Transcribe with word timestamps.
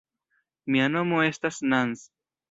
Mia 0.75 0.87
nomo 0.93 1.19
estas 1.25 1.59
Nans. 1.75 2.03